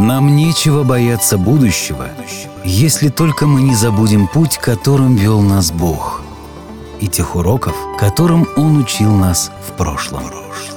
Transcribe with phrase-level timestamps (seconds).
[0.00, 2.08] Нам нечего бояться будущего,
[2.64, 6.22] если только мы не забудем путь, которым вел нас Бог,
[7.02, 10.22] и тех уроков, которым Он учил нас в прошлом.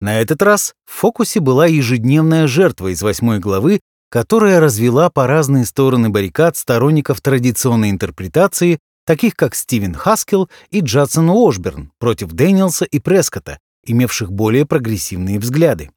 [0.00, 5.66] На этот раз в фокусе была ежедневная жертва из восьмой главы, которая развела по разные
[5.66, 13.00] стороны баррикад сторонников традиционной интерпретации, таких как Стивен Хаскел и Джадсон Уошберн против Дэниелса и
[13.00, 15.90] Прескота, имевших более прогрессивные взгляды.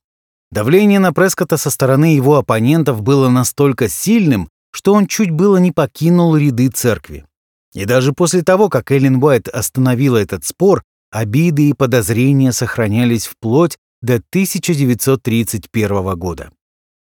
[0.52, 5.72] Давление на Прескота со стороны его оппонентов было настолько сильным, что он чуть было не
[5.72, 7.26] покинул ряды церкви.
[7.74, 13.78] И даже после того, как Эллен Уайт остановила этот спор, обиды и подозрения сохранялись вплоть
[14.02, 16.52] до 1931 года.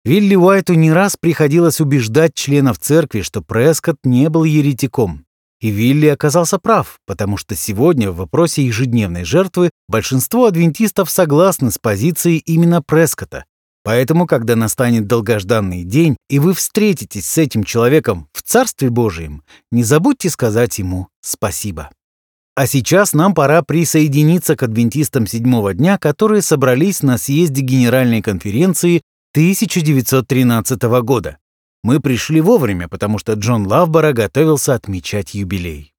[0.05, 5.27] Вилли Уайту не раз приходилось убеждать членов церкви, что Прескотт не был еретиком.
[5.61, 11.79] И Вилли оказался прав, потому что сегодня в вопросе ежедневной жертвы большинство адвентистов согласны с
[11.79, 13.45] позицией именно Прескота,
[13.89, 19.83] Поэтому, когда настанет долгожданный день, и вы встретитесь с этим человеком в Царстве Божьем, не
[19.83, 21.89] забудьте сказать ему спасибо.
[22.55, 29.01] А сейчас нам пора присоединиться к адвентистам седьмого дня, которые собрались на съезде Генеральной конференции
[29.33, 31.39] 1913 года.
[31.83, 35.95] Мы пришли вовремя, потому что Джон Лавбора готовился отмечать юбилей.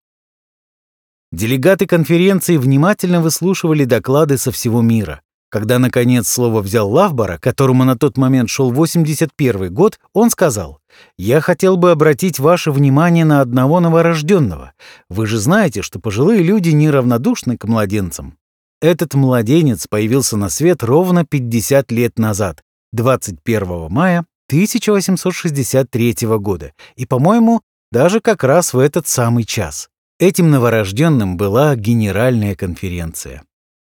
[1.32, 5.24] Делегаты конференции внимательно выслушивали доклады со всего мира.
[5.50, 10.80] Когда, наконец, слово взял Лавбора, которому на тот момент шел 81 год, он сказал,
[11.18, 14.74] «Я хотел бы обратить ваше внимание на одного новорожденного.
[15.10, 18.38] Вы же знаете, что пожилые люди неравнодушны к младенцам.
[18.82, 22.64] Этот младенец появился на свет ровно 50 лет назад,
[22.94, 29.90] 21 мая 1863 года, и, по-моему, даже как раз в этот самый час.
[30.20, 33.44] Этим новорожденным была Генеральная конференция.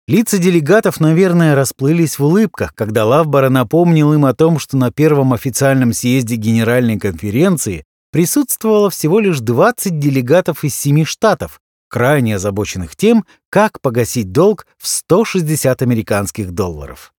[0.09, 5.35] Лица делегатов, наверное, расплылись в улыбках, когда Лавбора напомнил им о том, что на первом
[5.35, 11.61] официальном съезде Генеральной конференции присутствовало всего лишь 20 делегатов из семи штатов,
[11.91, 17.13] крайне озабоченных тем, как погасить долг в 160 американских долларов.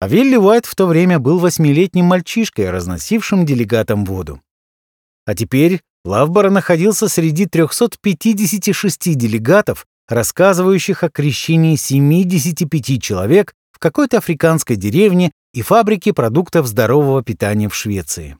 [0.00, 4.42] А Вилли Уайт в то время был восьмилетним мальчишкой, разносившим делегатам воду.
[5.24, 14.76] А теперь Лавбора находился среди 356 делегатов, рассказывающих о крещении 75 человек в какой-то африканской
[14.76, 18.36] деревне и фабрике продуктов здорового питания в Швеции.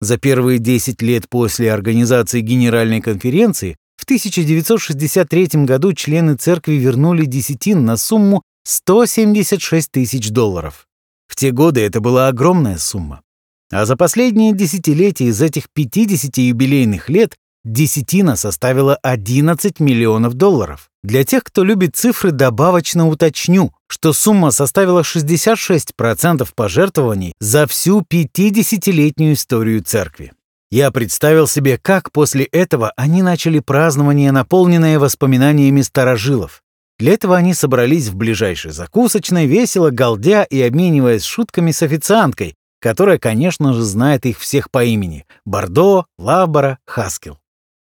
[0.00, 7.84] За первые 10 лет после организации Генеральной конференции в 1963 году члены церкви вернули десятин
[7.84, 10.88] на сумму 176 тысяч долларов.
[11.28, 13.22] В те годы это была огромная сумма.
[13.70, 20.88] А за последние десятилетия из этих 50 юбилейных лет десятина составила 11 миллионов долларов.
[21.02, 29.34] Для тех, кто любит цифры, добавочно уточню, что сумма составила 66% пожертвований за всю 50-летнюю
[29.34, 30.32] историю церкви.
[30.70, 36.62] Я представил себе, как после этого они начали празднование, наполненное воспоминаниями старожилов.
[36.98, 43.18] Для этого они собрались в ближайшей закусочной, весело галдя и обмениваясь шутками с официанткой, которая,
[43.18, 47.41] конечно же, знает их всех по имени– Бордо, Лавбора, Хаскел.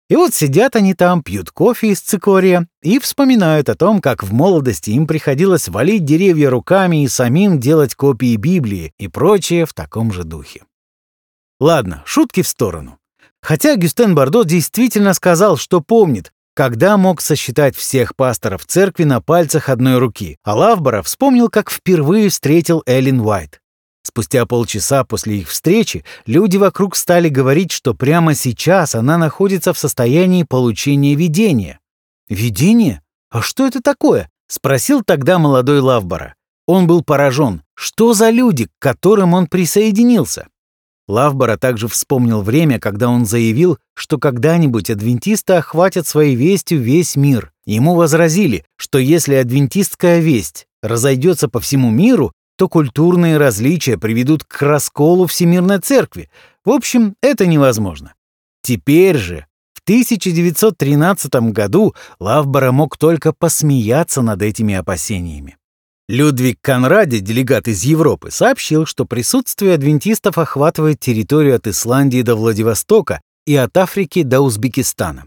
[0.09, 4.33] И вот сидят они там, пьют кофе из цикория и вспоминают о том, как в
[4.33, 10.13] молодости им приходилось валить деревья руками и самим делать копии Библии и прочее в таком
[10.13, 10.65] же духе.
[11.61, 12.99] Ладно, шутки в сторону.
[13.43, 19.69] Хотя Гюстен Бардо действительно сказал, что помнит, когда мог сосчитать всех пасторов церкви на пальцах
[19.69, 23.61] одной руки, а Лавбора вспомнил, как впервые встретил Эллен Уайт.
[24.09, 29.79] Спустя полчаса после их встречи люди вокруг стали говорить, что прямо сейчас она находится в
[29.79, 31.79] состоянии получения видения.
[32.27, 33.03] «Видение?
[33.31, 36.37] А что это такое?»— спросил тогда молодой Лавбора.
[36.67, 37.61] Он был поражен.
[37.75, 40.49] Что за люди, к которым он присоединился?
[41.07, 47.53] Лавбора также вспомнил время, когда он заявил, что когда-нибудь адвентисты охватят своей вестью весь мир.
[47.67, 54.61] Ему возразили, что если адвентистская весть разойдется по всему миру, то культурные различия приведут к
[54.63, 56.29] расколу Всемирной Церкви.
[56.65, 58.15] В общем, это невозможно.
[58.63, 65.57] Теперь же, в 1913 году, Лавбора мог только посмеяться над этими опасениями.
[66.09, 73.21] Людвиг Конраде, делегат из Европы, сообщил, что присутствие адвентистов охватывает территорию от Исландии до Владивостока
[73.47, 75.27] и от Африки до Узбекистана.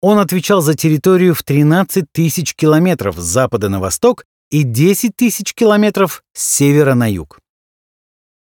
[0.00, 5.54] Он отвечал за территорию в 13 тысяч километров с запада на восток и 10 тысяч
[5.54, 7.40] километров с севера на юг.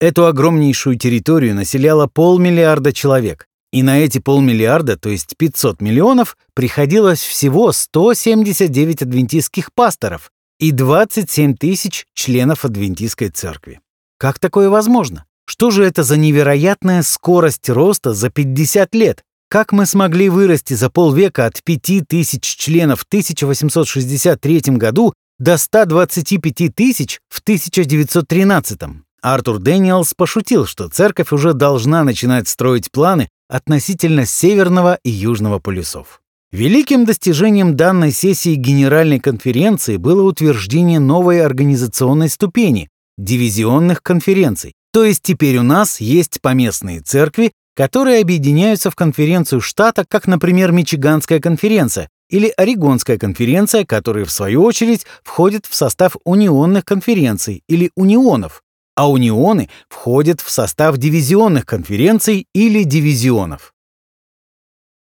[0.00, 7.20] Эту огромнейшую территорию населяло полмиллиарда человек, и на эти полмиллиарда, то есть 500 миллионов, приходилось
[7.20, 13.80] всего 179 адвентистских пасторов и 27 тысяч членов адвентистской церкви.
[14.18, 15.24] Как такое возможно?
[15.44, 19.22] Что же это за невероятная скорость роста за 50 лет?
[19.48, 27.20] Как мы смогли вырасти за полвека от 5000 членов в 1863 году до 125 тысяч
[27.28, 28.80] в 1913?
[29.22, 36.20] Артур Дэниелс пошутил, что церковь уже должна начинать строить планы относительно Северного и Южного полюсов.
[36.50, 42.88] Великим достижением данной сессии Генеральной конференции было утверждение новой организационной ступени–
[43.18, 44.72] дивизионных конференций.
[44.92, 50.72] То есть теперь у нас есть поместные церкви, которые объединяются в конференцию штата, как, например,
[50.72, 57.90] Мичиганская конференция или Орегонская конференция, которые, в свою очередь, входят в состав унионных конференций или
[57.96, 58.62] унионов,
[58.96, 63.74] а унионы входят в состав дивизионных конференций или дивизионов.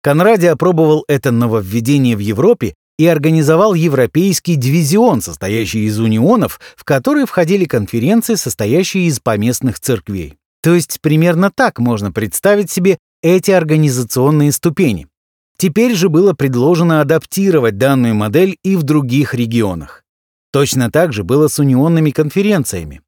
[0.02, 7.26] Конради опробовал это нововведение в Европе и организовал Европейский дивизион, состоящий из унионов, в который
[7.26, 10.36] входили конференции, состоящие из поместных церквей.
[10.62, 15.08] То есть примерно так можно представить себе эти организационные ступени.
[15.56, 20.04] Теперь же было предложено адаптировать данную модель и в других регионах.
[20.52, 23.02] Точно так же было с унионными конференциями.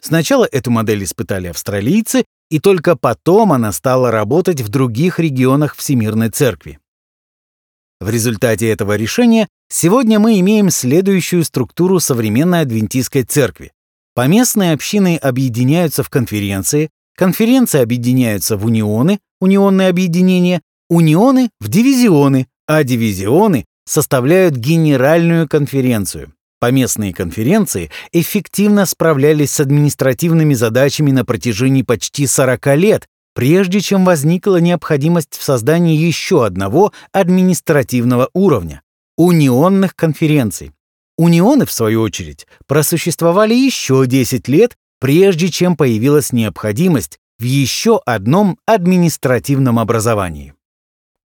[0.00, 6.30] Сначала эту модель испытали австралийцы, и только потом она стала работать в других регионах Всемирной
[6.30, 6.78] Церкви.
[8.00, 13.72] В результате этого решения сегодня мы имеем следующую структуру современной адвентистской церкви.
[14.14, 22.84] Поместные общины объединяются в конференции, Конференции объединяются в унионы, унионные объединения, унионы в дивизионы, а
[22.84, 26.32] дивизионы составляют генеральную конференцию.
[26.60, 34.56] Поместные конференции эффективно справлялись с административными задачами на протяжении почти 40 лет, прежде чем возникла
[34.56, 38.82] необходимость в создании еще одного административного уровня–
[39.16, 40.72] унионных конференций.
[41.16, 48.58] Унионы, в свою очередь, просуществовали еще 10 лет прежде чем появилась необходимость в еще одном
[48.66, 50.54] административном образовании.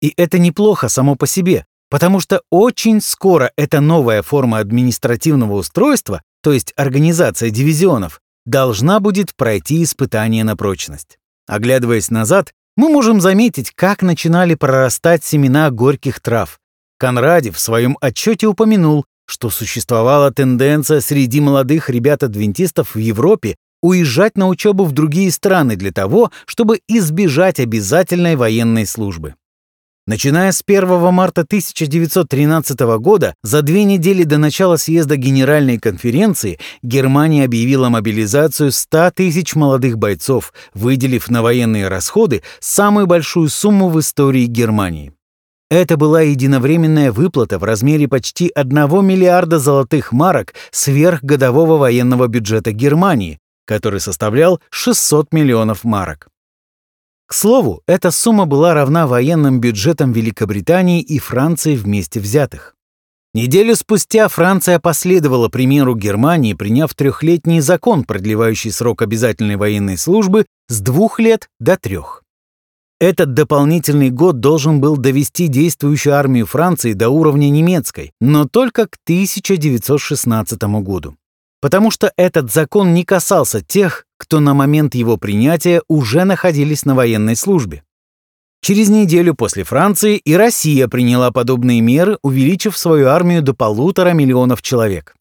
[0.01, 6.23] И это неплохо само по себе, потому что очень скоро эта новая форма административного устройства,
[6.43, 11.19] то есть организация дивизионов, должна будет пройти испытание на прочность.
[11.47, 16.59] Оглядываясь назад, мы можем заметить, как начинали прорастать семена горьких трав.
[16.99, 24.49] Конради в своем отчете упомянул, что существовала тенденция среди молодых ребят-адвентистов в Европе уезжать на
[24.49, 29.35] учебу в другие страны для того, чтобы избежать обязательной военной службы.
[30.07, 37.47] Начиная с 1 марта 1913 года, за две недели до начала съезда Генеральной конференции, Германия
[37.47, 44.45] объявила мобилизацию 100 тысяч молодых бойцов, выделив на военные расходы самую большую сумму в истории
[44.45, 45.15] Германии.
[45.71, 48.73] Это была единовременная выплата в размере почти 1
[49.03, 56.29] миллиарда золотых марок сверх годового военного бюджета Германии, который составлял 600 миллионов марок.
[57.27, 62.75] К слову, эта сумма была равна военным бюджетам Великобритании и Франции вместе взятых.
[63.33, 70.81] Неделю спустя Франция последовала примеру Германии, приняв трехлетний закон, продлевающий срок обязательной военной службы с
[70.81, 72.23] двух лет до трех.
[73.01, 78.97] Этот дополнительный год должен был довести действующую армию Франции до уровня немецкой, но только к
[79.05, 81.17] 1916 году.
[81.65, 86.95] Потому что этот закон не касался тех, кто на момент его принятия уже находились на
[86.95, 87.83] военной службе.
[88.61, 94.61] Через неделю после Франции и Россия приняла подобные меры, увеличив свою армию до полутора миллионов
[94.61, 95.15] человек.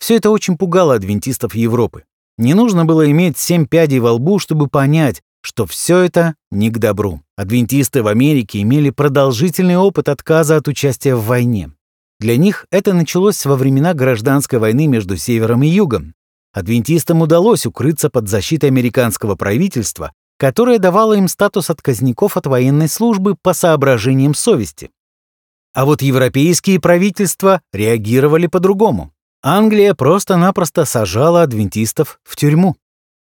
[0.00, 2.02] Все это очень пугало адвентистов Европы.
[2.38, 6.78] Не нужно было иметь семь пядей во лбу, чтобы понять, что все это не к
[6.78, 7.22] добру.
[7.36, 11.70] Адвентисты в Америке имели продолжительный опыт отказа от участия в войне.
[12.18, 16.14] Для них это началось во времена гражданской войны между Севером и Югом.
[16.52, 23.36] Адвентистам удалось укрыться под защитой американского правительства, которое давало им статус отказников от военной службы
[23.40, 24.90] по соображениям совести.
[25.74, 29.12] А вот европейские правительства реагировали по-другому.
[29.42, 32.76] Англия просто-напросто сажала адвентистов в тюрьму.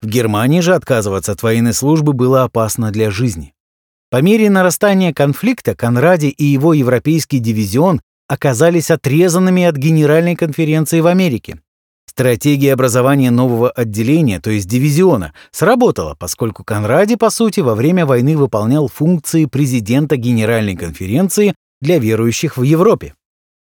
[0.02, 3.54] В Германии же отказываться от военной службы было опасно для жизни.
[4.10, 11.08] По мере нарастания конфликта Конради и его европейский дивизион оказались отрезанными от Генеральной конференции в
[11.08, 11.60] Америке.
[12.10, 18.38] Стратегия образования нового отделения, то есть дивизиона, сработала, поскольку Конради, по сути, во время войны
[18.38, 23.16] выполнял функции президента Генеральной конференции для верующих в Европе.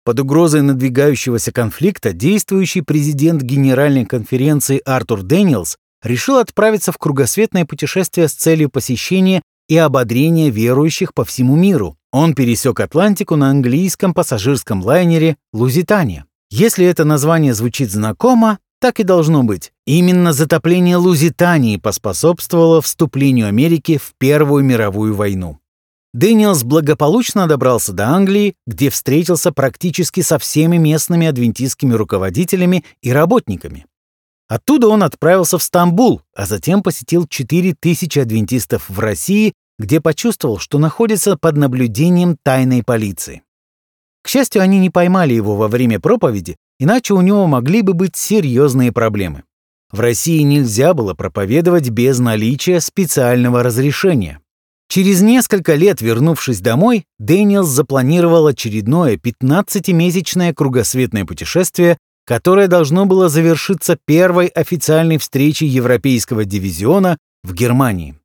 [0.05, 8.29] Под угрозой надвигающегося конфликта действующий президент Генеральной конференции Артур Дэниелс решил отправиться в кругосветное путешествие
[8.29, 11.97] с целью посещения и ободрения верующих по всему миру.
[12.11, 16.25] Он пересек Атлантику на английском пассажирском лайнере «Лузитания».
[16.49, 19.71] Если это название звучит знакомо, так и должно быть.
[19.85, 25.59] Именно затопление Лузитании поспособствовало вступлению Америки в Первую мировую войну.
[26.13, 33.85] Дэниелс благополучно добрался до Англии, где встретился практически со всеми местными адвентистскими руководителями и работниками.
[34.49, 40.77] Оттуда он отправился в Стамбул, а затем посетил 4000 адвентистов в России, где почувствовал, что
[40.77, 43.41] находится под наблюдением тайной полиции.
[44.23, 48.15] К счастью, они не поймали его во время проповеди, иначе у него могли бы быть
[48.15, 49.43] серьезные проблемы.
[49.91, 54.39] В России нельзя было проповедовать без наличия специального разрешения.
[54.87, 63.97] Через несколько лет, вернувшись домой, Дэниелс запланировал очередное 15-месячное кругосветное путешествие, которое должно было завершиться
[64.05, 68.20] первой официальной встречей Европейского дивизиона в Германии.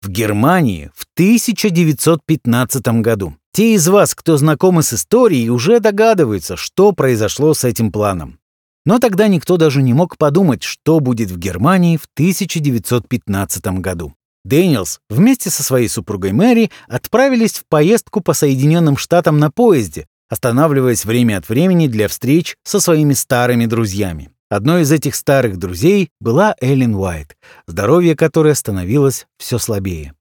[0.00, 3.34] В Германии в 1915 году.
[3.52, 8.38] Те из вас, кто знакомы с историей, уже догадываются, что произошло с этим планом.
[8.86, 14.14] Но тогда никто даже не мог подумать, что будет в Германии в 1915 году.
[14.44, 21.04] Дэниелс вместе со своей супругой Мэри отправились в поездку по Соединенным Штатам на поезде, останавливаясь
[21.04, 24.30] время от времени для встреч со своими старыми друзьями.
[24.50, 27.36] Одной из этих старых друзей была Эллен Уайт,
[27.66, 30.14] здоровье которой становилось все слабее.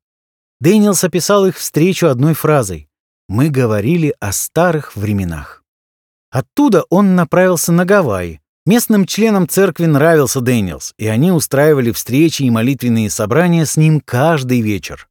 [0.60, 2.88] Дэниелс описал их встречу одной фразой
[3.27, 5.63] мы говорили о старых временах.
[6.31, 8.39] Оттуда он направился на Гавайи.
[8.65, 14.62] Местным членам церкви нравился Дэниелс, и они устраивали встречи и молитвенные собрания с ним каждый
[14.62, 15.07] вечер.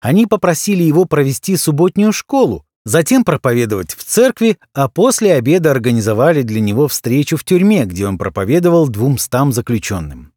[0.00, 6.60] Они попросили его провести субботнюю школу, затем проповедовать в церкви, а после обеда организовали для
[6.60, 10.32] него встречу в тюрьме, где он проповедовал двумстам заключенным.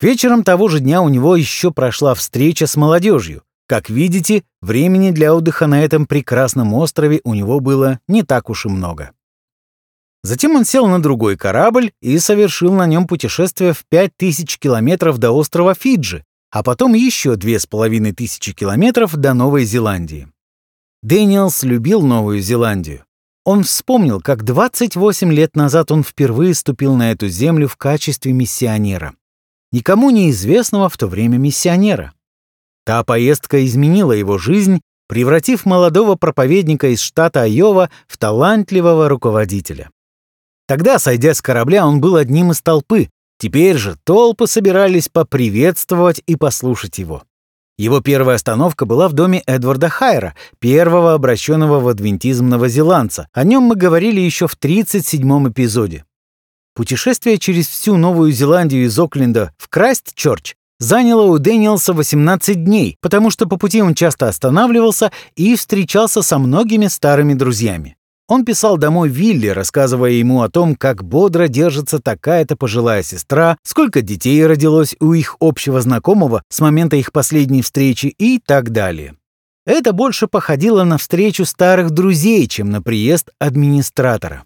[0.00, 5.32] Вечером того же дня у него еще прошла встреча с молодежью, как видите, времени для
[5.32, 9.12] отдыха на этом прекрасном острове у него было не так уж и много.
[10.24, 15.30] Затем он сел на другой корабль и совершил на нем путешествие в 5000 километров до
[15.30, 20.26] острова Фиджи, а потом еще 2500 километров до Новой Зеландии.
[21.02, 23.04] Дэниелс любил Новую Зеландию.
[23.44, 29.14] Он вспомнил, как 28 лет назад он впервые ступил на эту землю в качестве миссионера.
[29.72, 32.12] Никому неизвестного в то время миссионера.
[32.84, 39.90] Та поездка изменила его жизнь, превратив молодого проповедника из штата Айова в талантливого руководителя.
[40.66, 43.08] Тогда, сойдя с корабля, он был одним из толпы.
[43.38, 47.22] Теперь же толпы собирались поприветствовать и послушать его.
[47.80, 53.26] Его первая остановка была в доме Эдварда Хайра, первого обращенного в адвентизм новозеландца.
[53.32, 56.04] О нем мы говорили еще в 37-м эпизоде.
[56.74, 63.30] Путешествие через всю Новую Зеландию из Окленда в Крайст-Чорч заняло у Дэниелса 18 дней, потому
[63.30, 67.96] что по пути он часто останавливался и встречался со многими старыми друзьями.
[68.30, 74.02] Он писал домой Вилли, рассказывая ему о том, как бодро держится такая-то пожилая сестра, сколько
[74.02, 79.16] детей родилось у их общего знакомого с момента их последней встречи и так далее.
[79.66, 84.44] Это больше походило на встречу старых друзей, чем на приезд администратора.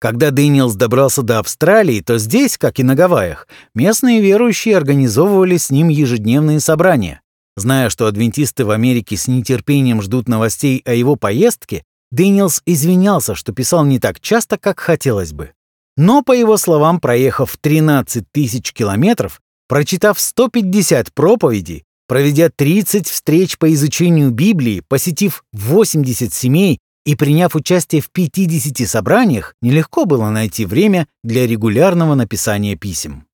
[0.00, 5.68] Когда Дэниелс добрался до Австралии, то здесь, как и на Гавайях, местные верующие организовывали с
[5.68, 7.20] ним ежедневные собрания.
[7.58, 13.52] Зная, что адвентисты в Америке с нетерпением ждут новостей о его поездке, Дэниелс извинялся, что
[13.52, 15.52] писал не так часто, как хотелось бы.
[15.96, 23.72] Но, по его словам, проехав 13 тысяч километров, прочитав 150 проповедей, проведя 30 встреч по
[23.74, 31.06] изучению Библии, посетив 80 семей и приняв участие в 50 собраниях, нелегко было найти время
[31.22, 33.24] для регулярного написания писем.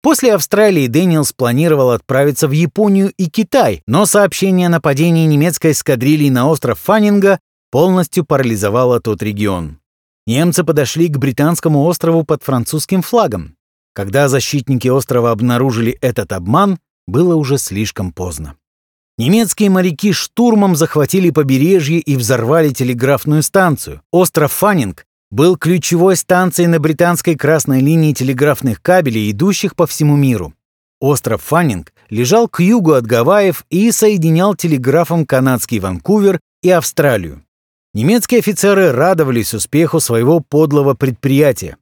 [0.00, 6.30] После Австралии Дэниелс планировал отправиться в Японию и Китай, но сообщение о нападении немецкой эскадрильи
[6.30, 9.78] на остров Фаннинга полностью парализовало тот регион.
[10.26, 13.56] Немцы подошли к британскому острову под французским флагом.
[13.94, 18.56] Когда защитники острова обнаружили этот обман, было уже слишком поздно.
[19.16, 24.02] Немецкие моряки штурмом захватили побережье и взорвали телеграфную станцию.
[24.12, 30.54] Остров Фаннинг был ключевой станцией на британской красной линии телеграфных кабелей, идущих по всему миру.
[31.00, 37.42] Остров Фаннинг лежал к югу от Гавайев и соединял телеграфом канадский Ванкувер и Австралию.
[37.98, 41.78] Немецкие офицеры радовались успеху своего подлого предприятия.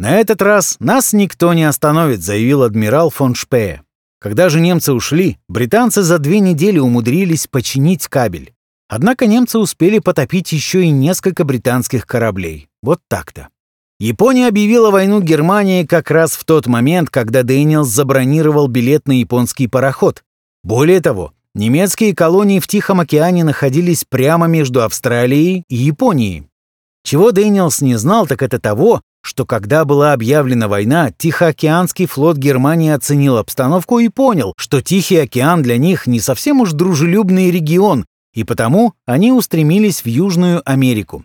[0.00, 3.82] «На этот раз нас никто не остановит»,— заявил адмирал фон Шпее.
[4.18, 8.52] Когда же немцы ушли, британцы за две недели умудрились починить кабель.
[8.88, 12.68] Однако немцы успели потопить еще и несколько британских кораблей.
[12.82, 13.46] Вот так-то.
[14.00, 19.68] Япония объявила войну Германии как раз в тот момент, когда Дэниелс забронировал билет на японский
[19.68, 20.24] пароход.
[20.64, 26.48] Более того, немецкие колонии в Тихом океане находились прямо между Австралией и Японией.
[27.04, 32.90] Чего Дэниелс не знал, так это того, что когда была объявлена война, Тихоокеанский флот Германии
[32.90, 38.44] оценил обстановку и понял, что Тихий океан для них не совсем уж дружелюбный регион, и
[38.44, 41.24] потому они устремились в Южную Америку.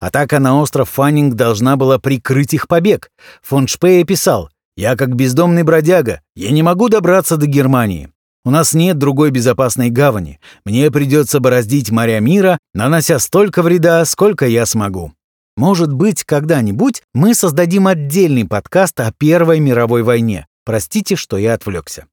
[0.00, 3.10] Атака на остров Фаннинг должна была прикрыть их побег.
[3.42, 8.10] Фон Шпее писал, «Я как бездомный бродяга, я не могу добраться до Германии.
[8.46, 10.38] У нас нет другой безопасной гавани.
[10.64, 15.12] Мне придется бороздить моря мира, нанося столько вреда, сколько я смогу».
[15.56, 20.46] Может быть, когда-нибудь мы создадим отдельный подкаст о Первой мировой войне.
[20.64, 22.06] Простите, что я отвлекся.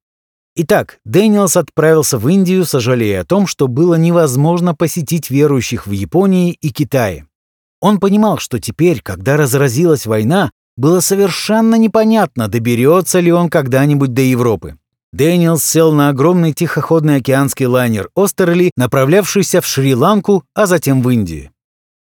[0.56, 6.54] Итак, Дэниелс отправился в Индию, сожалея о том, что было невозможно посетить верующих в Японии
[6.54, 7.28] и Китае.
[7.80, 14.22] Он понимал, что теперь, когда разразилась война, было совершенно непонятно, доберется ли он когда-нибудь до
[14.22, 14.78] Европы.
[15.14, 21.52] Дэниелс сел на огромный тихоходный океанский лайнер «Остерли», направлявшийся в Шри-Ланку, а затем в Индию.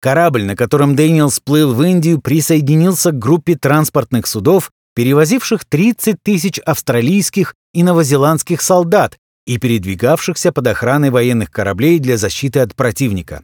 [0.02, 6.58] Корабль, на котором Дэниелс плыл в Индию, присоединился к группе транспортных судов, перевозивших 30 тысяч
[6.58, 13.44] австралийских и новозеландских солдат и передвигавшихся под охраной военных кораблей для защиты от противника.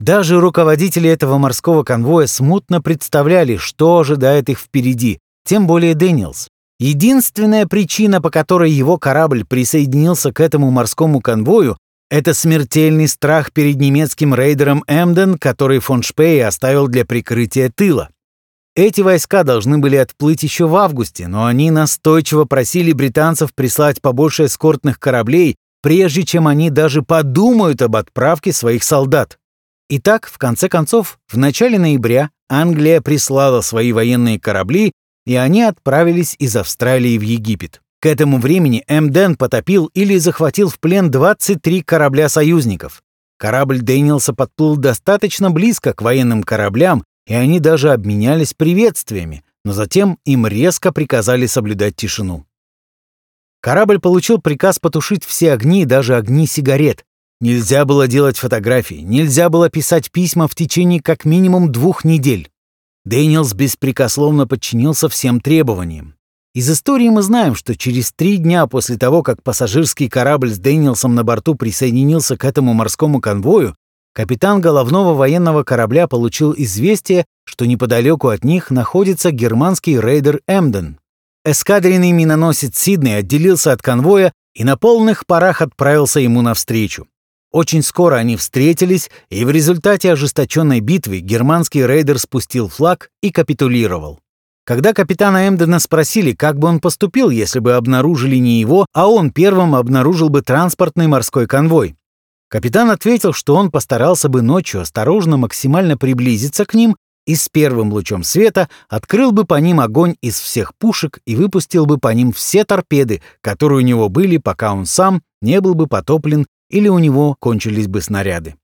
[0.00, 6.48] Даже руководители этого морского конвоя смутно представляли, что ожидает их впереди, тем более Дэниелс.
[6.80, 11.76] Единственная причина, по которой его корабль присоединился к этому морскому конвою,
[12.10, 18.10] это смертельный страх перед немецким рейдером Эмден, который фон Шпей оставил для прикрытия тыла.
[18.76, 24.44] Эти войска должны были отплыть еще в августе, но они настойчиво просили британцев прислать побольше
[24.44, 29.38] эскортных кораблей, прежде чем они даже подумают об отправке своих солдат.
[29.90, 34.92] Итак, в конце концов, в начале ноября Англия прислала свои военные корабли,
[35.28, 37.82] и они отправились из Австралии в Египет.
[38.00, 43.02] К этому времени Эмден потопил или захватил в плен 23 корабля союзников.
[43.36, 50.18] Корабль Дэниелса подплыл достаточно близко к военным кораблям, и они даже обменялись приветствиями, но затем
[50.24, 52.46] им резко приказали соблюдать тишину.
[53.60, 57.04] Корабль получил приказ потушить все огни, даже огни сигарет,
[57.40, 62.50] Нельзя было делать фотографии, нельзя было писать письма в течение как минимум двух недель.
[63.08, 66.14] Дэниелс беспрекословно подчинился всем требованиям.
[66.54, 71.14] Из истории мы знаем, что через три дня после того, как пассажирский корабль с Дэниелсом
[71.14, 73.74] на борту присоединился к этому морскому конвою,
[74.12, 80.98] капитан головного военного корабля получил известие, что неподалеку от них находится германский рейдер Эмден.
[81.46, 87.06] Эскадренный миноносец Сиднey отделился от конвоя и на полных парах отправился ему навстречу.
[87.50, 94.20] Очень скоро они встретились, и в результате ожесточенной битвы германский рейдер спустил флаг и капитулировал.
[94.64, 99.30] Когда капитана Эмдена спросили, как бы он поступил, если бы обнаружили не его, а он
[99.30, 101.96] первым обнаружил бы транспортный морской конвой,
[102.50, 107.94] капитан ответил, что он постарался бы ночью осторожно максимально приблизиться к ним и с первым
[107.94, 112.32] лучом света открыл бы по ним огонь из всех пушек и выпустил бы по ним
[112.32, 116.98] все торпеды, которые у него были, пока он сам не был бы потоплен или у
[116.98, 118.56] него кончились бы снаряды.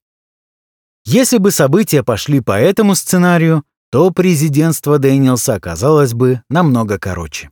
[1.05, 7.51] Если бы события пошли по этому сценарию, то президентство Дэниелса оказалось бы намного короче.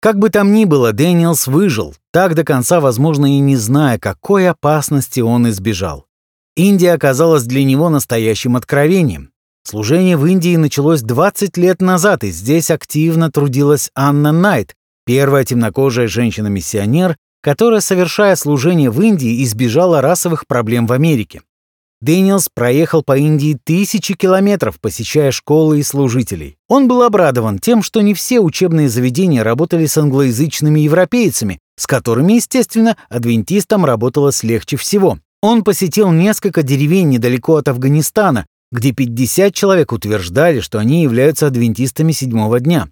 [0.00, 4.48] Как бы там ни было, Дэниелс выжил, так до конца, возможно, и не зная, какой
[4.48, 6.06] опасности он избежал.
[6.54, 9.32] Индия оказалась для него настоящим откровением.
[9.64, 16.06] Служение в Индии началось 20 лет назад, и здесь активно трудилась Анна Найт, первая темнокожая
[16.06, 21.42] женщина-миссионер, которая, совершая служение в Индии, избежала расовых проблем в Америке.
[22.00, 26.56] Дэниелс проехал по Индии тысячи километров, посещая школы и служителей.
[26.68, 32.34] Он был обрадован тем, что не все учебные заведения работали с англоязычными европейцами, с которыми,
[32.34, 35.18] естественно, адвентистам работалось легче всего.
[35.42, 42.12] Он посетил несколько деревень недалеко от Афганистана, где 50 человек утверждали, что они являются адвентистами
[42.12, 42.88] седьмого дня.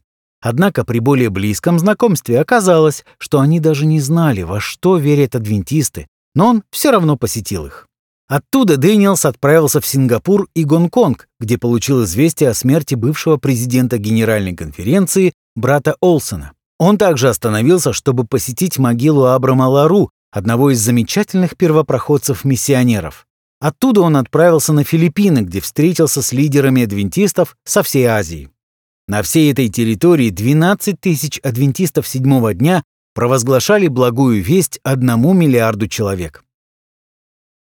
[0.48, 6.06] Однако при более близком знакомстве оказалось, что они даже не знали, во что верят адвентисты,
[6.36, 7.88] но он все равно посетил их.
[8.28, 14.54] Оттуда Дэниелс отправился в Сингапур и Гонконг, где получил известие о смерти бывшего президента Генеральной
[14.54, 16.52] конференции брата Олсона.
[16.78, 23.26] Он также остановился, чтобы посетить могилу Абрама Лару, одного из замечательных первопроходцев-миссионеров.
[23.60, 28.48] Оттуда он отправился на Филиппины, где встретился с лидерами адвентистов со всей Азии.
[29.08, 32.82] На всей этой территории 12 тысяч адвентистов седьмого дня
[33.14, 36.44] провозглашали благую весть одному миллиарду человек.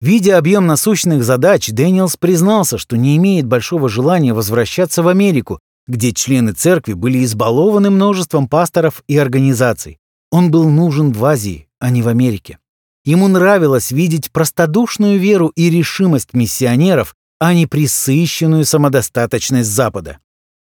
[0.03, 6.13] Видя объем насущных задач, Дэниелс признался, что не имеет большого желания возвращаться в Америку, где
[6.13, 9.99] члены церкви были избалованы множеством пасторов и организаций.
[10.31, 12.59] Он был нужен в Азии, а не в Америке.
[13.05, 20.19] Ему нравилось видеть простодушную веру и решимость миссионеров, а не присыщенную самодостаточность Запада.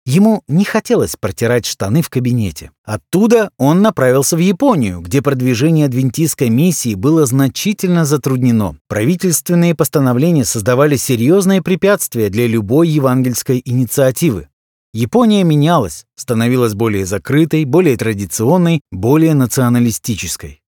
[0.06, 2.70] Ему не хотелось протирать штаны в кабинете.
[2.84, 8.76] Оттуда он направился в Японию, где продвижение адвентистской миссии было значительно затруднено.
[8.88, 14.48] Правительственные постановления создавали серьезные препятствия для любой евангельской инициативы.
[14.92, 20.60] Япония менялась, становилась более закрытой, более традиционной, более националистической.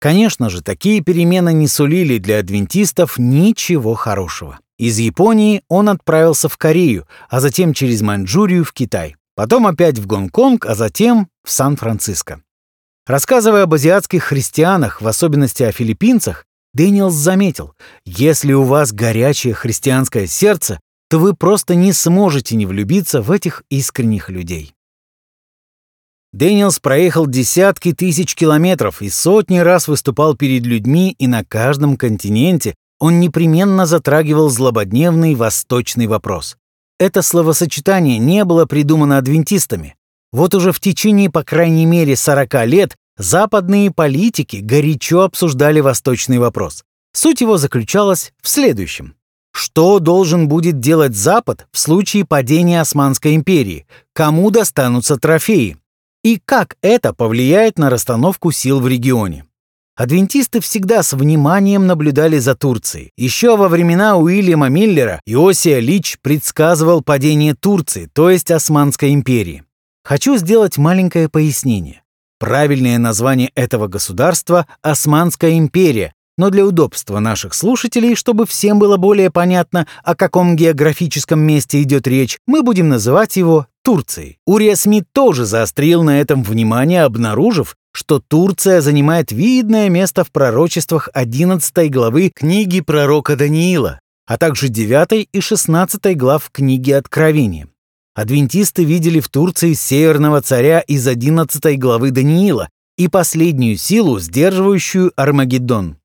[0.00, 4.58] Конечно же, такие перемены не сулили для адвентистов ничего хорошего.
[4.80, 9.16] Из Японии он отправился в Корею, а затем через Маньчжурию в Китай.
[9.34, 12.42] Потом опять в Гонконг, а затем в Сан-Франциско.
[13.06, 17.74] Рассказывая об азиатских христианах, в особенности о филиппинцах, Дэниелс заметил,
[18.06, 23.64] если у вас горячее христианское сердце, то вы просто не сможете не влюбиться в этих
[23.68, 24.72] искренних людей.
[26.32, 32.74] Дэниелс проехал десятки тысяч километров и сотни раз выступал перед людьми и на каждом континенте
[33.00, 36.56] он непременно затрагивал злободневный восточный вопрос.
[36.98, 39.96] Это словосочетание не было придумано адвентистами.
[40.32, 46.84] Вот уже в течение, по крайней мере, 40 лет западные политики горячо обсуждали восточный вопрос.
[47.12, 49.14] Суть его заключалась в следующем.
[49.52, 53.86] Что должен будет делать Запад в случае падения Османской империи?
[54.12, 55.76] Кому достанутся трофеи?
[56.22, 59.46] И как это повлияет на расстановку сил в регионе?
[60.00, 63.10] Адвентисты всегда с вниманием наблюдали за Турцией.
[63.18, 69.62] Еще во времена Уильяма Миллера Иосия Лич предсказывал падение Турции, то есть Османской империи.
[70.02, 72.00] Хочу сделать маленькое пояснение.
[72.38, 79.30] Правильное название этого государства– Османская империя, но для удобства наших слушателей, чтобы всем было более
[79.30, 84.38] понятно, о каком географическом месте идет речь, мы будем называть его Турцией.
[84.46, 91.08] Урия Смит тоже заострил на этом внимание, обнаружив, что Турция занимает видное место в пророчествах
[91.12, 97.68] 11 главы книги пророка Даниила, а также 9 и 16 глав книги Откровения.
[98.14, 105.96] Адвентисты видели в Турции северного царя из 11 главы Даниила и последнюю силу, сдерживающую Армагеддон.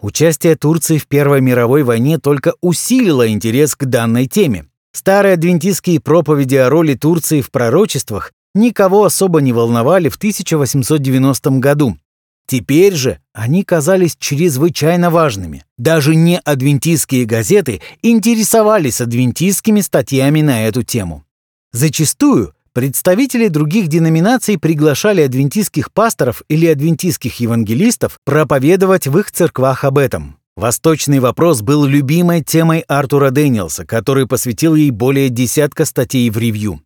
[0.00, 4.66] Участие Турции в Первой мировой войне только усилило интерес к данной теме.
[4.92, 11.96] Старые адвентистские проповеди о роли Турции в пророчествах никого особо не волновали в 1890 году.
[12.46, 15.64] Теперь же они казались чрезвычайно важными.
[15.78, 21.24] Даже не адвентистские газеты интересовались адвентистскими статьями на эту тему.
[21.72, 29.98] Зачастую представители других деноминаций приглашали адвентистских пасторов или адвентистских евангелистов проповедовать в их церквах об
[29.98, 30.36] этом.
[30.54, 36.82] Восточный вопрос был любимой темой Артура Дэниелса, который посвятил ей более десятка статей в ревью.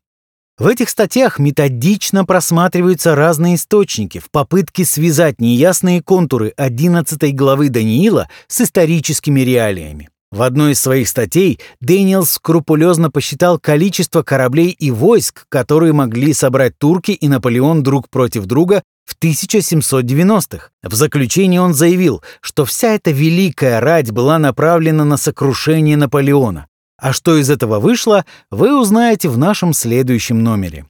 [0.58, 8.30] В этих статьях методично просматриваются разные источники в попытке связать неясные контуры 11 главы Даниила
[8.48, 10.08] с историческими реалиями.
[10.32, 16.78] В одной из своих статей Дэниел скрупулезно посчитал количество кораблей и войск, которые могли собрать
[16.78, 20.70] турки и Наполеон друг против друга в 1790-х.
[20.82, 26.66] В заключении он заявил, что вся эта великая рать была направлена на сокрушение Наполеона.
[26.98, 30.86] А что из этого вышло, вы узнаете в нашем следующем номере.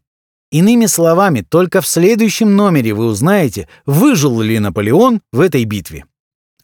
[0.52, 6.04] Иными словами, только в следующем номере вы узнаете, выжил ли Наполеон в этой битве.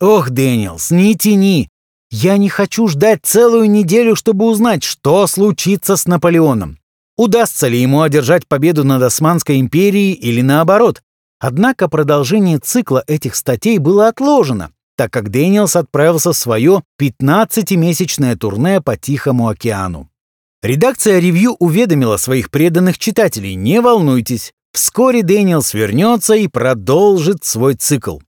[0.00, 1.68] Ох, Дэниелс, не тяни.
[2.10, 6.78] Я не хочу ждать целую неделю, чтобы узнать, что случится с Наполеоном.
[7.16, 11.02] Удастся ли ему одержать победу над Османской империей или наоборот.
[11.40, 18.80] Однако продолжение цикла этих статей было отложено, так как Дэниелс отправился в свое 15-месячное турне
[18.80, 20.10] по Тихому океану.
[20.62, 28.18] Редакция ревью уведомила своих преданных читателей, не волнуйтесь, вскоре Дэниелс вернется и продолжит свой цикл.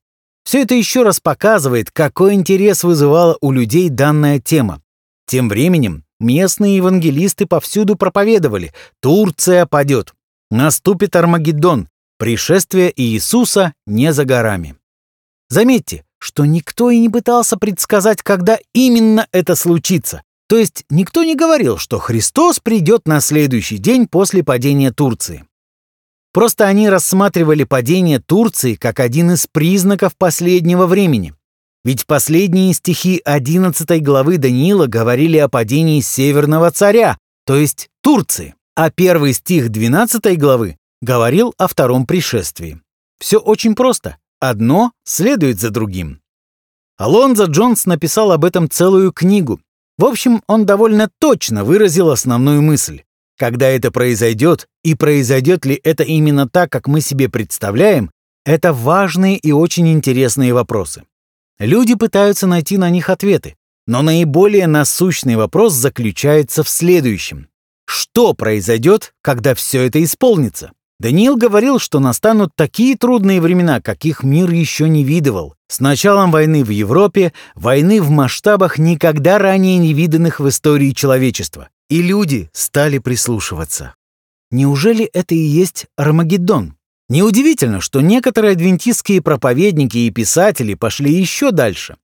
[0.44, 4.82] Все это еще раз показывает, какой интерес вызывала у людей данная тема.
[5.26, 10.12] Тем временем местные евангелисты повсюду проповедовали «Турция падет»,
[10.50, 14.76] «Наступит Армагеддон», «Пришествие Иисуса не за горами».
[15.48, 20.22] Заметьте, что никто и не пытался предсказать, когда именно это случится.
[20.48, 25.44] То есть никто не говорил, что Христос придет на следующий день после падения Турции.
[26.32, 31.34] Просто они рассматривали падение Турции как один из признаков последнего времени.
[31.84, 38.54] Ведь последние стихи 11 главы Даниила говорили о падении Северного царя, то есть Турции.
[38.76, 42.80] а первый стих 12 главы говорил о втором пришествии.
[43.20, 44.16] Все очень просто.
[44.46, 46.20] Одно следует за другим.
[46.98, 49.58] Алонзо Джонс написал об этом целую книгу.
[49.96, 53.04] В общем, он довольно точно выразил основную мысль.
[53.38, 58.10] Когда это произойдет, и произойдет ли это именно так, как мы себе представляем,
[58.44, 61.04] это важные и очень интересные вопросы.
[61.58, 67.48] Люди пытаются найти на них ответы, но наиболее насущный вопрос заключается в следующем.
[67.86, 70.72] Что произойдет, когда все это исполнится?
[71.04, 75.54] Даниил говорил, что настанут такие трудные времена, каких мир еще не видывал.
[75.68, 81.68] С началом войны в Европе, войны в масштабах никогда ранее не виданных в истории человечества.
[81.90, 83.94] И люди стали прислушиваться.
[84.50, 86.74] Неужели это и есть Армагеддон?
[87.10, 91.98] Неудивительно, что некоторые адвентистские проповедники и писатели пошли еще дальше.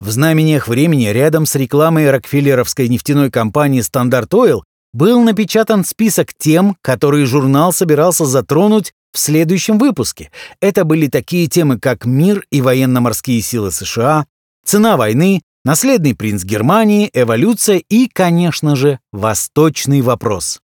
[0.00, 6.76] В знамениях времени рядом с рекламой Рокфеллеровской нефтяной компании Standard Oil был напечатан список тем,
[6.82, 10.30] которые журнал собирался затронуть в следующем выпуске.
[10.60, 14.26] Это были такие темы, как мир и военно-морские силы США,
[14.64, 20.60] цена войны, наследный принц Германии, эволюция и, конечно же, восточный вопрос.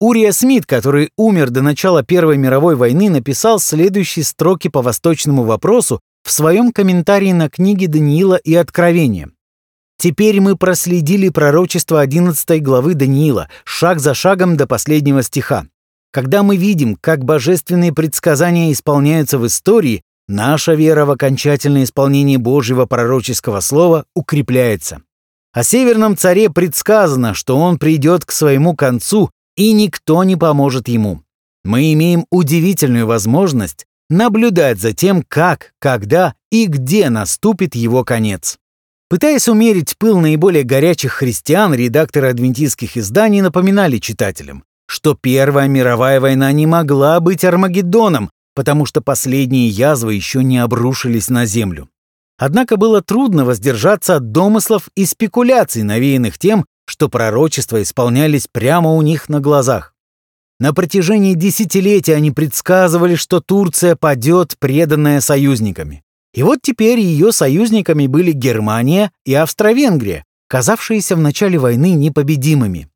[0.00, 6.00] Урия Смит, который умер до начала Первой мировой войны, написал следующие строки по восточному вопросу
[6.24, 9.30] в своем комментарии на книге Даниила и Откровения.
[10.02, 15.66] Теперь мы проследили пророчество 11 главы Даниила, шаг за шагом до последнего стиха.
[16.10, 22.84] Когда мы видим, как божественные предсказания исполняются в истории, наша вера в окончательное исполнение Божьего
[22.86, 25.02] пророческого слова укрепляется.
[25.52, 31.22] О Северном царе предсказано, что он придет к своему концу, и никто не поможет ему.
[31.62, 38.58] Мы имеем удивительную возможность наблюдать за тем, как, когда и где наступит его конец.
[39.12, 46.50] Пытаясь умерить пыл наиболее горячих христиан, редакторы адвентистских изданий напоминали читателям, что Первая мировая война
[46.52, 51.90] не могла быть Армагеддоном, потому что последние язвы еще не обрушились на землю.
[52.38, 59.02] Однако было трудно воздержаться от домыслов и спекуляций, навеянных тем, что пророчества исполнялись прямо у
[59.02, 59.94] них на глазах.
[60.58, 66.02] На протяжении десятилетий они предсказывали, что Турция падет, преданная союзниками.
[66.34, 72.88] И вот теперь ее союзниками были Германия и Австро-Венгрия, казавшиеся в начале войны непобедимыми.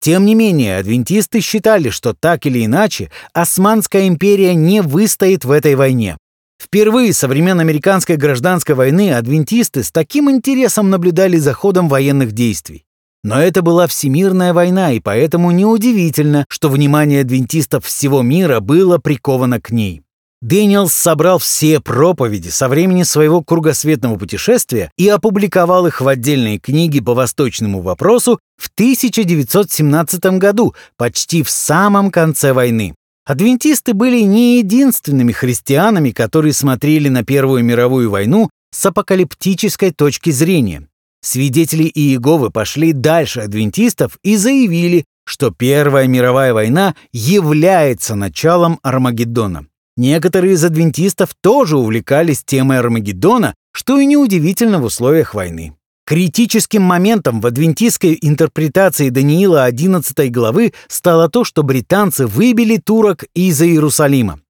[0.00, 5.74] Тем не менее, адвентисты считали, что так или иначе Османская империя не выстоит в этой
[5.76, 6.18] войне.
[6.62, 12.84] Впервые со времен американской гражданской войны адвентисты с таким интересом наблюдали за ходом военных действий.
[13.22, 19.60] Но это была всемирная война, и поэтому неудивительно, что внимание адвентистов всего мира было приковано
[19.60, 20.03] к ней.
[20.44, 27.00] Дэниелс собрал все проповеди со времени своего кругосветного путешествия и опубликовал их в отдельной книге
[27.00, 32.94] по восточному вопросу в 1917 году, почти в самом конце войны.
[33.24, 40.86] Адвентисты были не единственными христианами, которые смотрели на Первую мировую войну с апокалиптической точки зрения.
[41.22, 49.68] Свидетели Иеговы пошли дальше адвентистов и заявили, что Первая мировая война является началом Армагеддона.
[49.96, 55.76] Некоторые из адвентистов тоже увлекались темой Армагеддона, что и неудивительно в условиях войны.
[56.06, 63.62] Критическим моментом в адвентистской интерпретации Даниила 11 главы стало то, что британцы выбили турок из
[63.62, 64.40] Иерусалима.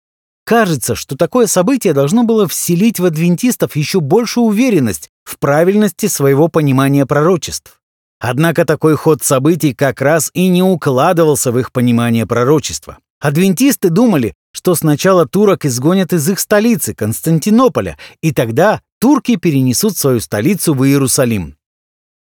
[0.45, 6.49] Кажется, что такое событие должно было вселить в адвентистов еще большую уверенность в правильности своего
[6.49, 7.81] понимания пророчеств.
[8.21, 12.99] Однако такой ход событий как раз и не укладывался в их понимание пророчества.
[13.21, 20.21] Адвентисты думали, что сначала турок изгонят из их столицы, Константинополя, и тогда турки перенесут свою
[20.21, 21.57] столицу в Иерусалим.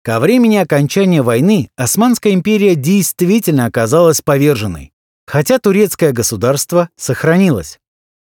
[0.03, 4.93] Ко времени окончания войны Османская империя действительно оказалась поверженной,
[5.27, 7.79] хотя турецкое государство сохранилось.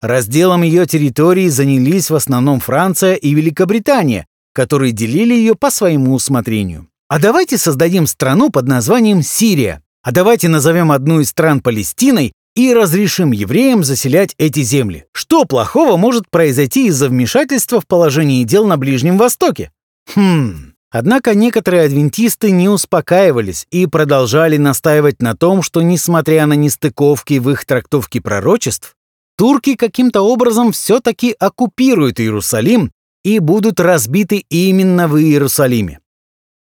[0.01, 6.87] Разделом ее территории занялись в основном Франция и Великобритания, которые делили ее по своему усмотрению.
[7.07, 9.81] А давайте создадим страну под названием Сирия.
[10.03, 15.05] А давайте назовем одну из стран Палестиной и разрешим евреям заселять эти земли.
[15.11, 19.71] Что плохого может произойти из-за вмешательства в положение дел на Ближнем Востоке?
[20.15, 20.73] Хм.
[20.91, 27.49] Однако некоторые адвентисты не успокаивались и продолжали настаивать на том, что, несмотря на нестыковки в
[27.49, 28.95] их трактовке пророчеств,
[29.37, 32.91] турки каким-то образом все-таки оккупируют Иерусалим
[33.25, 35.99] и будут разбиты именно в Иерусалиме.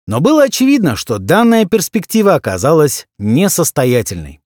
[0.07, 4.41] Но было очевидно, что данная перспектива оказалась несостоятельной.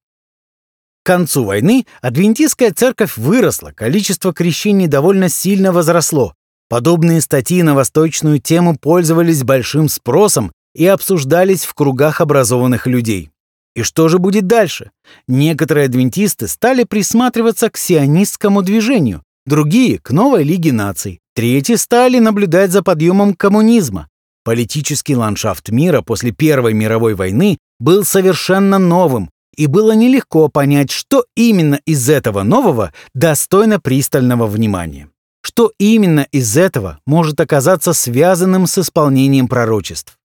[1.08, 6.34] Концу войны адвентистская церковь выросла, количество крещений довольно сильно возросло.
[6.68, 13.30] Подобные статьи на восточную тему пользовались большим спросом и обсуждались в кругах образованных людей.
[13.74, 14.90] И что же будет дальше?
[15.26, 22.70] Некоторые адвентисты стали присматриваться к сионистскому движению, другие— к новой Лиге наций, третьи стали наблюдать
[22.70, 24.08] за подъемом коммунизма.
[24.44, 31.26] Политический ландшафт мира после Первой мировой войны был совершенно новым, и было нелегко понять, что
[31.34, 35.10] именно из этого нового достойно пристального внимания.
[35.42, 40.16] Что именно из этого может оказаться связанным с исполнением пророчеств.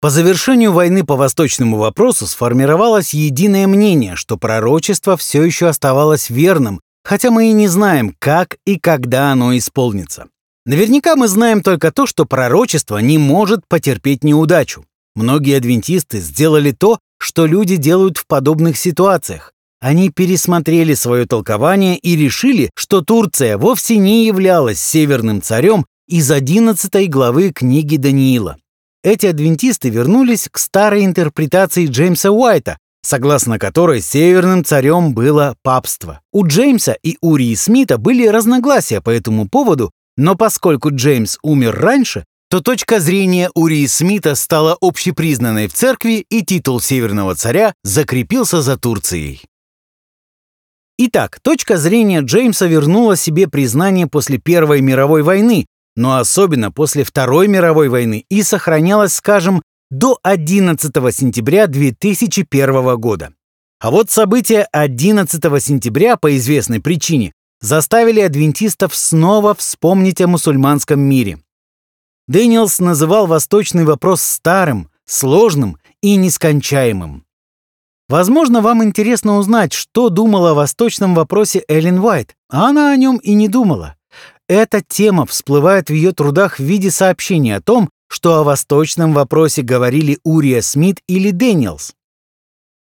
[0.00, 6.80] По завершению войны по восточному вопросу сформировалось единое мнение, что пророчество все еще оставалось верным,
[7.04, 10.28] хотя мы и не знаем, как и когда оно исполнится.
[10.64, 14.84] Наверняка мы знаем только то, что пророчество не может потерпеть неудачу.
[15.16, 19.52] Многие адвентисты сделали то, что люди делают в подобных ситуациях.
[19.80, 27.08] Они пересмотрели свое толкование и решили, что Турция вовсе не являлась северным царем из 11
[27.08, 28.56] главы книги Даниила.
[29.02, 36.20] Эти адвентисты вернулись к старой интерпретации Джеймса Уайта, согласно которой северным царем было папство.
[36.32, 42.24] У Джеймса и Урии Смита были разногласия по этому поводу, но поскольку Джеймс умер раньше,
[42.50, 48.76] то точка зрения Урии Смита стала общепризнанной в церкви, и титул Северного царя закрепился за
[48.76, 49.42] Турцией.
[50.98, 57.46] Итак, точка зрения Джеймса вернула себе признание после Первой мировой войны, но особенно после Второй
[57.46, 63.32] мировой войны и сохранялась, скажем, до 11 сентября 2001 года.
[63.78, 71.38] А вот события 11 сентября по известной причине заставили адвентистов снова вспомнить о мусульманском мире.
[72.30, 77.24] Дэниелс называл восточный вопрос старым, сложным и нескончаемым.
[78.08, 83.16] Возможно, вам интересно узнать, что думала о восточном вопросе Эллен Уайт, а она о нем
[83.16, 83.96] и не думала.
[84.48, 89.62] Эта тема всплывает в ее трудах в виде сообщения о том, что о восточном вопросе
[89.62, 91.96] говорили Урия Смит или Дэниелс.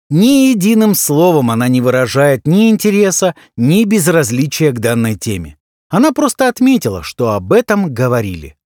[0.09, 5.57] Ни единым словом она не выражает ни интереса, ни безразличия к данной теме.
[5.87, 8.56] Она просто отметила, что об этом говорили.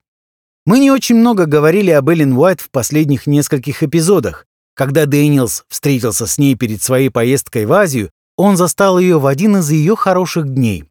[0.65, 4.45] Мы не очень много говорили об Эллен Уайт в последних нескольких эпизодах.
[4.75, 9.57] Когда Дэниелс встретился с ней перед своей поездкой в Азию, он застал ее в один
[9.57, 10.85] из ее хороших дней.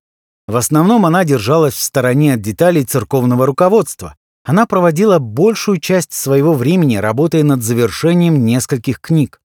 [0.48, 4.16] В основном она держалась в стороне от деталей церковного руководства.
[4.44, 9.40] Она проводила большую часть своего времени, работая над завершением нескольких книг.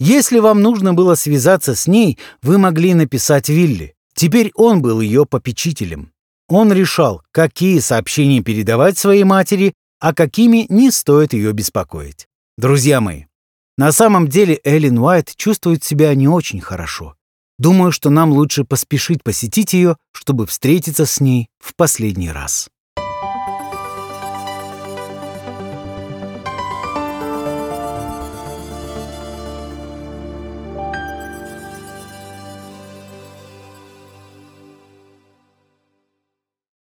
[0.00, 3.94] Если вам нужно было связаться с ней, вы могли написать Вилли.
[4.14, 6.12] Теперь он был ее попечителем.
[6.48, 12.26] Он решал, какие сообщения передавать своей матери, а какими не стоит ее беспокоить.
[12.56, 13.24] Друзья мои,
[13.76, 17.14] на самом деле Эллен Уайт чувствует себя не очень хорошо.
[17.58, 22.68] Думаю, что нам лучше поспешить посетить ее, чтобы встретиться с ней в последний раз.